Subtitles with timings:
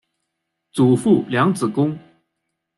[0.71, 1.95] 祖父梁子恭。